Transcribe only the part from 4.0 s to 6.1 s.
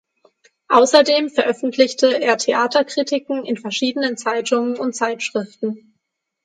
Zeitungen und Zeitschriften.